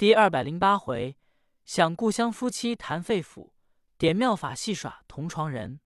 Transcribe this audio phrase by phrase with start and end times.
[0.00, 1.18] 第二百零八回，
[1.66, 3.50] 想故乡夫妻谈肺腑，
[3.98, 5.82] 点妙法戏耍同床人。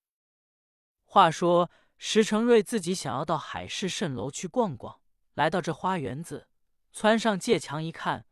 [1.03, 5.01] 话说石成瑞自己想要到海市蜃楼去逛逛，
[5.33, 6.47] 来到这花园子，
[6.93, 8.25] 窜上界墙一看，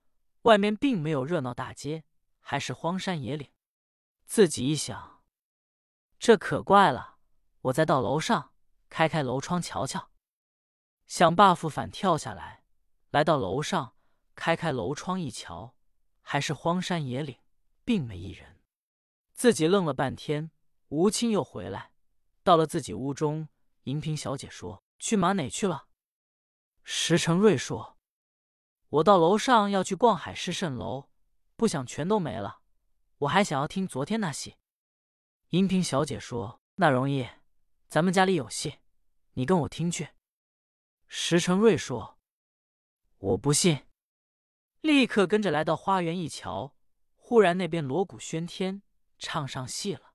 [0.42, 2.04] 外面并没有热闹大街，
[2.38, 3.50] 还是荒山野岭。
[4.24, 5.24] 自己一想，
[6.16, 7.16] 这可怪了，
[7.62, 8.52] 我再到楼上
[8.88, 10.12] 开开楼窗瞧瞧。
[11.08, 12.62] 想 buff 反跳下来，
[13.10, 13.96] 来到楼上，
[14.34, 15.74] 开开楼窗一瞧，
[16.20, 17.38] 还是荒山野岭，
[17.84, 18.60] 并没一人。
[19.34, 20.50] 自己愣了半天，
[20.88, 21.92] 吴清又回来，
[22.42, 23.48] 到了自己屋中，
[23.84, 25.88] 银萍小姐说：“去马哪去了？”
[26.84, 27.98] 石成瑞说
[28.88, 31.08] ：“我到楼上要去逛海市蜃楼，
[31.56, 32.60] 不想全都没了。
[33.18, 34.56] 我还想要听昨天那戏。”
[35.50, 37.28] 银萍小姐说：“那容易，
[37.88, 38.78] 咱们家里有戏，
[39.34, 40.08] 你跟我听去。”
[41.08, 42.18] 石成瑞说
[43.18, 43.84] ：“我不信。”
[44.82, 46.74] 立刻跟着来到花园一瞧，
[47.16, 48.82] 忽然那边锣鼓喧天，
[49.16, 50.12] 唱上戏了。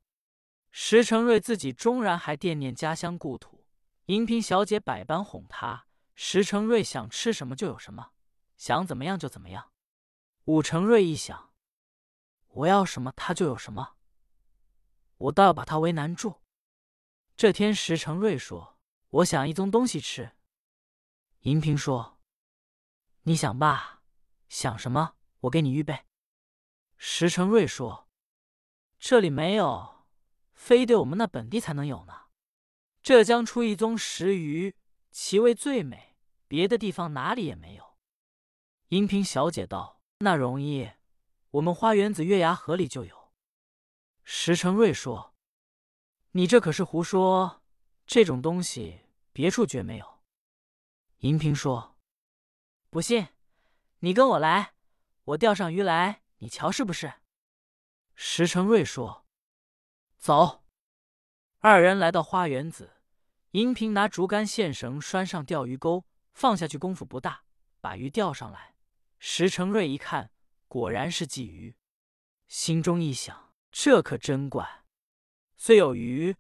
[0.71, 3.65] 石成瑞自己终然还惦念家乡故土，
[4.07, 5.87] 银萍小姐百般哄他。
[6.15, 8.11] 石成瑞想吃什么就有什么，
[8.57, 9.71] 想怎么样就怎么样。
[10.43, 11.53] 武成瑞一想，
[12.49, 13.95] 我要什么他就有什么，
[15.17, 16.41] 我倒要把他为难住。
[17.37, 18.77] 这天，石成瑞说
[19.09, 20.31] ：“我想一宗东西吃。”
[21.41, 22.19] 银萍说
[23.23, 23.96] ：“你想吧，
[24.49, 25.15] 想什么？
[25.41, 26.05] 我给你预备。”
[26.97, 28.09] 石成瑞说
[28.97, 30.05] ：“这里没有，
[30.53, 32.25] 非得我们那本地才能有呢。
[33.03, 34.75] 浙江出一宗石鱼，
[35.11, 36.15] 其味最美，
[36.47, 37.97] 别的地方哪里也没有。”
[38.89, 40.91] 银萍小姐道：“那容易，
[41.51, 43.31] 我们花园子月牙河里就有。”
[44.23, 45.35] 石成瑞说
[46.31, 47.61] ：“你这可是胡说，
[48.05, 49.01] 这种东西
[49.31, 50.19] 别处绝没有。”
[51.19, 51.97] 银萍说
[52.89, 53.27] ：“不信，
[53.99, 54.73] 你跟我来，
[55.23, 57.13] 我钓上鱼来，你瞧是不是？”
[58.13, 59.25] 石成瑞说
[60.17, 60.63] ：“走。”
[61.59, 63.01] 二人来到花园子，
[63.51, 67.43] 银萍拿竹竿线绳拴上钓鱼钩，放下去功夫不大，
[67.81, 68.75] 把鱼钓上来。
[69.19, 70.31] 石成瑞一看，
[70.67, 71.75] 果然是鲫鱼，
[72.47, 74.85] 心中一想：这可真怪。
[75.55, 76.35] 虽有鱼，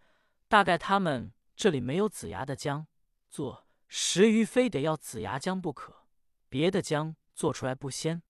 [0.47, 2.85] 大概他们这里没有子牙的姜
[3.31, 3.67] 做。
[3.87, 6.05] 石鱼非得要子牙姜不可，
[6.49, 8.23] 别的姜做出来不鲜。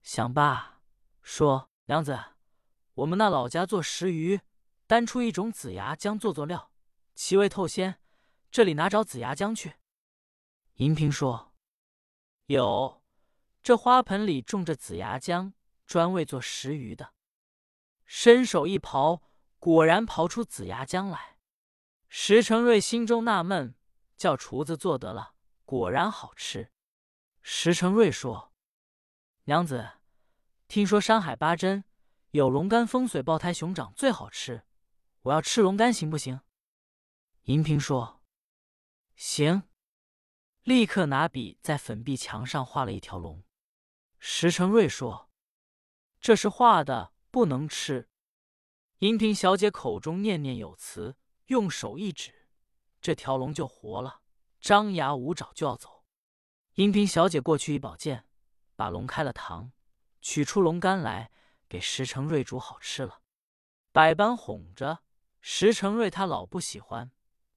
[0.00, 0.80] 想罢，
[1.20, 2.18] 说：“娘子，
[2.94, 4.40] 我们那老家做石鱼，
[4.86, 6.72] 单出一种紫牙姜做做料，
[7.14, 8.00] 其味透鲜。
[8.50, 9.74] 这里拿找紫牙姜去？”
[10.76, 11.52] 银萍说
[12.46, 13.02] ：“有，
[13.62, 15.52] 这花盆里种着紫牙姜，
[15.84, 17.12] 专为做石鱼的。”
[18.06, 19.20] 伸手一刨，
[19.58, 21.38] 果然刨出紫牙姜来。
[22.08, 23.74] 石成瑞心中纳闷。
[24.16, 25.34] 叫厨子做得了，
[25.64, 26.70] 果然好吃。
[27.46, 28.54] 石成瑞说
[29.44, 29.98] ：“娘子，
[30.66, 31.84] 听说山海八珍
[32.30, 34.64] 有龙肝、风水、爆胎、熊掌最好吃，
[35.20, 36.40] 我要吃龙肝，行不行？”
[37.44, 38.22] 银萍说
[39.14, 39.64] ：“行。”
[40.64, 43.44] 立刻拿笔在粉壁墙上画了一条龙。
[44.18, 45.28] 石成瑞说
[46.22, 48.08] ：“这是画的，不能吃。”
[49.00, 51.16] 银萍小姐口中念念有词，
[51.48, 52.48] 用手一指。
[53.02, 54.22] 这条龙就活了，
[54.60, 55.93] 张牙舞爪就要走。
[56.74, 58.26] 银萍小姐过去一宝剑，
[58.74, 59.70] 把龙开了膛，
[60.20, 61.30] 取出龙肝来
[61.68, 63.20] 给石成瑞煮好吃了，
[63.92, 65.04] 百般哄着
[65.40, 66.10] 石成瑞。
[66.10, 67.12] 他老不喜欢。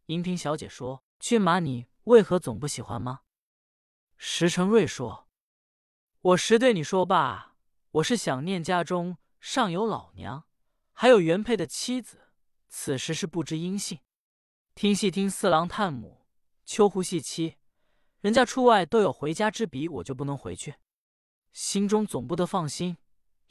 [0.05, 3.21] 银萍小姐说：“骏马，你为何总不喜欢吗？”
[4.17, 5.27] 石成瑞说
[6.21, 7.55] ：“我实对你说罢，
[7.89, 10.43] 我是想念家中上有老娘，
[10.93, 12.29] 还有原配的妻子，
[12.69, 13.99] 此时是不知音信。”
[14.75, 16.27] 听戏听四郎探母，
[16.63, 17.57] 秋胡戏妻，
[18.27, 20.75] 人家出外都有回家之笔，我就不能回去，
[21.53, 22.97] 心中总不得放心，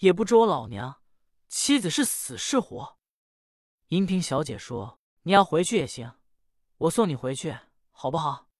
[0.00, 1.00] 也不知我老娘
[1.48, 2.98] 妻子是死是活。
[3.86, 6.12] 银萍小姐说：“你要回去也行，
[6.76, 7.56] 我送你回去，
[7.90, 8.50] 好不好？”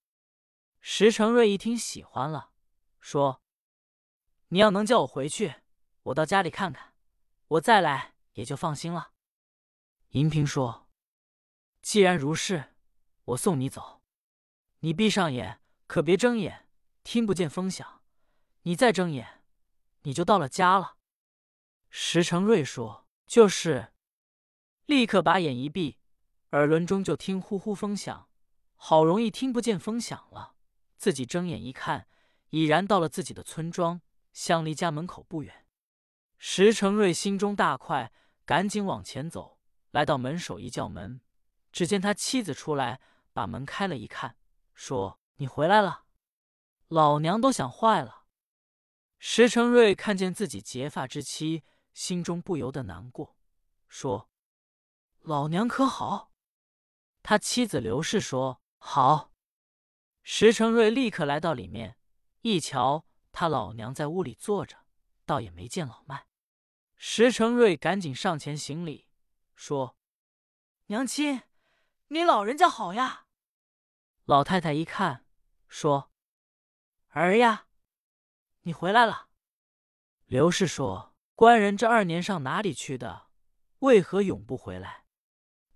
[0.81, 2.49] 石成瑞一听喜欢了，
[2.99, 3.43] 说
[4.49, 5.53] ：“你要能叫我回去，
[6.01, 6.95] 我到家里看看，
[7.47, 9.11] 我再来也就放心了。”
[10.17, 10.87] 银萍说。
[11.83, 12.75] 既然如是，
[13.23, 14.01] 我送你走。
[14.79, 16.67] 你闭上眼，可别睁眼，
[17.03, 18.01] 听不见风响。
[18.63, 19.41] 你再睁眼，
[20.03, 20.97] 你就到了家了。
[21.89, 23.93] 石成瑞说：“就是。”
[24.85, 25.97] 立刻把眼一闭，
[26.51, 28.29] 耳轮中就听呼呼风响，
[28.75, 30.55] 好容易听不见风响了。
[30.97, 32.07] 自己睁眼一看，
[32.49, 34.01] 已然到了自己的村庄，
[34.33, 35.65] 相离家门口不远。
[36.37, 38.11] 石成瑞心中大快，
[38.45, 39.59] 赶紧往前走，
[39.91, 41.21] 来到门首一叫门。
[41.71, 42.99] 只见他妻子出来，
[43.33, 44.37] 把门开了，一看，
[44.73, 46.05] 说：“你回来了，
[46.87, 48.25] 老娘都想坏了。”
[49.19, 51.63] 石成瑞看见自己结发之妻，
[51.93, 53.35] 心中不由得难过，
[53.87, 54.29] 说
[55.21, 56.31] ：“老娘可好？”
[57.23, 59.33] 他妻子刘氏说：“好。”
[60.23, 61.97] 石成瑞立刻来到里面，
[62.41, 64.85] 一瞧他老娘在屋里坐着，
[65.25, 66.27] 倒也没见老迈。
[66.95, 69.07] 石成瑞赶紧上前行礼，
[69.55, 69.97] 说
[70.87, 71.43] ：“娘亲，
[72.07, 73.27] 你老人家好呀。”
[74.25, 75.25] 老太太一看，
[75.67, 76.11] 说
[77.09, 77.67] ：“儿呀。”
[78.63, 79.29] 你回来了，
[80.25, 83.27] 刘氏说：“官人这二年上哪里去的？
[83.79, 85.05] 为何永不回来？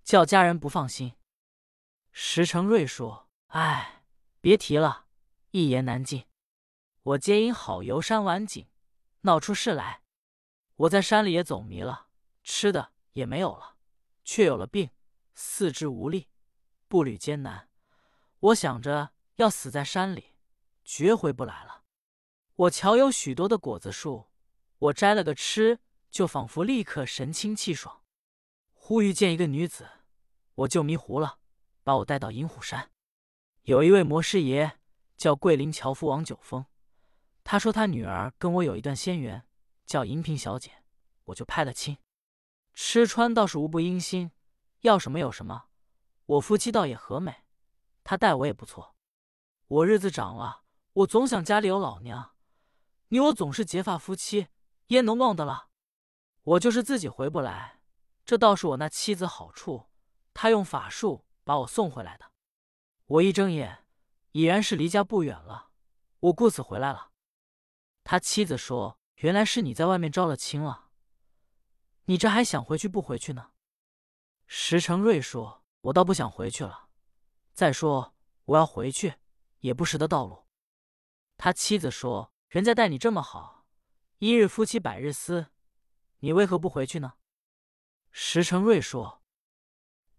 [0.02, 1.14] 叫家人不放心。”
[2.12, 4.04] 石成瑞说：“哎，
[4.40, 5.06] 别提了，
[5.52, 6.26] 一言难尽。
[7.02, 8.68] 我皆因好游山玩景，
[9.22, 10.02] 闹出事来。
[10.76, 12.08] 我在山里也走迷了，
[12.42, 13.76] 吃的也没有了，
[14.24, 14.90] 却有了病，
[15.34, 16.28] 四肢无力，
[16.88, 17.70] 步履艰难。
[18.40, 19.12] 我想着
[19.42, 20.36] 要死在山里，
[20.84, 21.82] 绝回不来了。”
[22.54, 24.28] 我瞧有许多的果子树，
[24.78, 25.80] 我摘了个吃，
[26.12, 28.02] 就仿佛立刻神清气爽。
[28.72, 29.88] 忽遇见一个女子，
[30.54, 31.40] 我就迷糊了，
[31.82, 32.92] 把我带到银虎山。
[33.62, 34.78] 有一位魔师爷
[35.16, 36.64] 叫桂林樵夫王九峰，
[37.42, 39.44] 他说他女儿跟我有一段仙缘，
[39.84, 40.84] 叫银萍小姐，
[41.24, 41.98] 我就拍了亲。
[42.74, 44.30] 吃穿倒是无不殷心，
[44.82, 45.64] 要什么有什么。
[46.26, 47.44] 我夫妻倒也和美，
[48.04, 48.94] 他待我也不错。
[49.72, 52.34] 我日子长了，我总想家里有老娘。
[53.08, 54.48] 你我总是结发夫妻，
[54.88, 55.70] 焉能忘得了？
[56.42, 57.80] 我就是自己回不来，
[58.26, 59.88] 这倒是我那妻子好处，
[60.34, 62.32] 她用法术把我送回来的。
[63.06, 63.86] 我一睁眼，
[64.32, 65.70] 已然是离家不远了，
[66.20, 67.12] 我故此回来了。
[68.04, 70.90] 他妻子说：“原来是你在外面招了亲了，
[72.04, 73.52] 你这还想回去不回去呢？”
[74.46, 76.88] 石成瑞说：“我倒不想回去了，
[77.54, 78.14] 再说
[78.44, 79.14] 我要回去
[79.62, 80.46] 也不识得道路。”
[81.36, 82.28] 他妻子说。
[82.52, 83.64] 人家待你这么好，
[84.18, 85.46] 一日夫妻百日思，
[86.18, 87.14] 你为何不回去呢？
[88.10, 89.22] 石成瑞说：“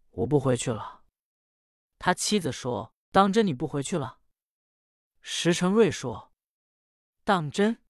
[0.09, 1.03] 我不回去了。”
[1.99, 4.19] 他妻子说：“当真你不回去了？”
[5.21, 6.33] 石成瑞说
[7.23, 7.83] ：“当真。”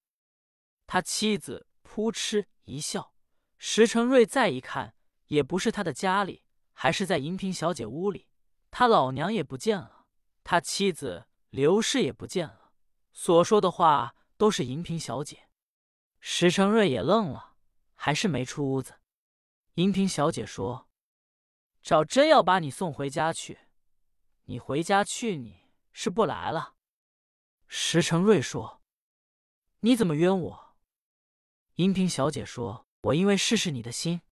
[0.88, 3.15] 他妻子扑哧一笑。
[3.57, 4.94] 石成瑞再一看，
[5.27, 8.27] 也不是他的家里，还是在银萍小姐屋里。
[8.69, 10.05] 他老娘也不见了，
[10.44, 12.71] 他妻子刘氏也不见了，
[13.11, 14.15] 所说的话。
[14.35, 15.47] 都是银萍小姐，
[16.19, 17.53] 石成瑞也愣了，
[17.94, 19.00] 还是没出屋子。
[19.75, 20.89] 银萍小姐说
[21.81, 23.59] ：“找真要把你送回家去，
[24.45, 26.73] 你回家去你是不来了。”
[27.69, 28.81] 石成瑞说
[29.81, 30.75] ：“你怎么冤我？”
[31.75, 34.23] 银萍小姐说：“我因为试试你的心。”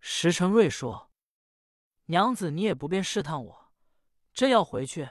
[0.00, 1.10] 石成瑞说
[2.06, 3.72] ：“娘子，你也不便试探我，
[4.34, 5.08] 真要回去，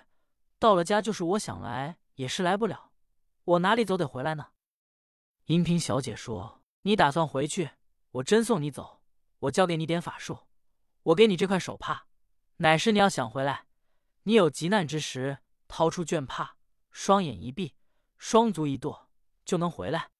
[0.64, 2.94] 到了家就是我想来也是来不了。”
[3.44, 4.52] 我哪里走得回来呢？
[5.48, 7.72] 银萍小姐说：“你打算回去，
[8.12, 9.02] 我真送你走。
[9.40, 10.48] 我教给你点法术，
[11.04, 12.08] 我给你这块手帕，
[12.56, 13.66] 乃是你要想回来，
[14.24, 16.56] 你有急难之时，掏出绢帕，
[16.92, 17.76] 双眼一闭，
[18.18, 19.10] 双足一跺，
[19.44, 20.12] 就能回来。”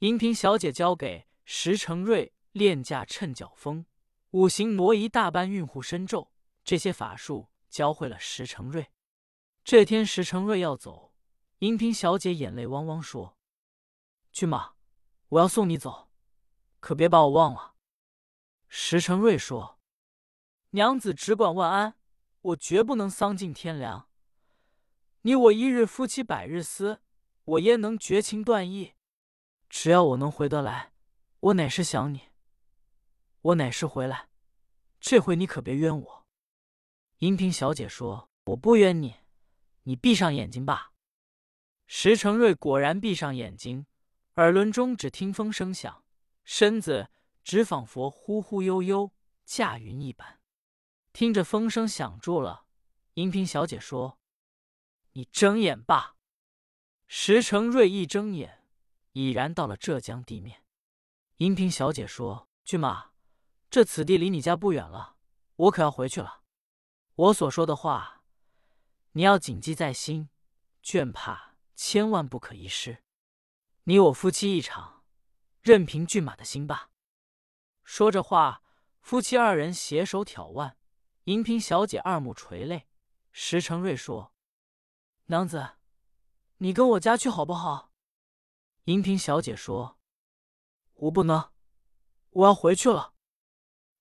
[0.00, 3.84] 银萍小姐交给石成瑞练架趁脚风，
[4.30, 6.32] 五行挪移大般运护身咒，
[6.64, 8.86] 这些法术教会了石成瑞。
[9.70, 11.12] 这天石成瑞要走。
[11.60, 13.38] 银萍小姐眼泪汪汪说
[14.32, 14.72] ：“君马，
[15.28, 16.10] 我要送你走，
[16.80, 17.76] 可别把我忘了。”
[18.66, 19.78] 石成瑞说
[20.74, 21.94] ：“娘子只管万安，
[22.40, 24.08] 我绝不能丧尽天良。
[25.20, 27.00] 你我一日夫妻百日思，
[27.44, 28.94] 我焉能绝情断义？
[29.68, 30.92] 只要我能回得来，
[31.38, 32.22] 我乃是想你，
[33.40, 34.30] 我乃是回来。
[34.98, 36.26] 这回你可别冤我。”
[37.18, 39.14] 银萍小姐说：“我不冤你，
[39.84, 40.92] 你闭上眼睛吧。”
[41.86, 43.86] 石成瑞果然闭上眼睛，
[44.36, 46.04] 耳轮中只听风声响，
[46.44, 47.10] 身子
[47.42, 49.12] 只仿佛忽忽悠悠
[49.44, 50.40] 驾云一般。
[51.12, 52.66] 听着风声响住了，
[53.14, 54.20] 银萍小姐说
[55.14, 56.16] ：“你睁眼吧。”
[57.08, 58.64] 石成瑞一睁眼，
[59.12, 60.64] 已然到了浙江地面。
[61.38, 63.10] 银萍小姐说：“骏马，
[63.68, 65.16] 这此地离你家不远了，
[65.56, 66.42] 我可要回去了。
[67.16, 68.19] 我所说的话，
[69.12, 70.28] 你要谨记在心，
[70.82, 71.48] 倦怕。”
[71.82, 73.02] 千万不可遗失。
[73.84, 75.02] 你我夫妻一场，
[75.62, 76.90] 任凭骏马的心吧。
[77.82, 78.62] 说着话，
[79.00, 80.76] 夫妻二人携手挑腕。
[81.24, 82.86] 银萍小姐二目垂泪。
[83.32, 84.34] 石成瑞说
[85.28, 85.76] ：“娘子，
[86.58, 87.90] 你跟我家去好不好？”
[88.84, 89.98] 银萍小姐说
[90.92, 91.50] ：“我不能，
[92.28, 93.14] 我要回去了。”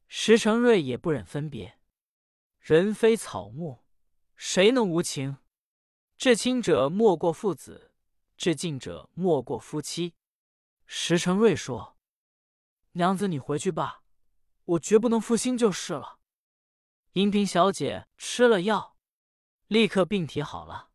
[0.09, 1.79] 石成瑞也不忍分别。
[2.59, 3.85] 人非草木，
[4.41, 5.35] 谁能无情？
[6.17, 7.91] 至亲者莫过父子，
[8.37, 10.15] 至近者莫过夫妻。”
[10.87, 11.97] 石成瑞说
[12.93, 14.01] ：“娘子，你回去吧，
[14.63, 16.19] 我绝不能负心就是了。”
[17.13, 18.95] 银萍小姐吃了药，
[19.67, 20.91] 立刻病体好了。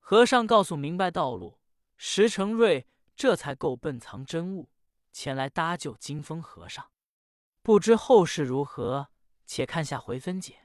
[0.00, 1.60] 和尚告诉明白道路，
[1.96, 4.72] 石成瑞这才够笨藏真物，
[5.12, 6.90] 前来搭救金风和尚。
[7.62, 9.10] 不知后事如何，
[9.46, 10.63] 且看下回分解。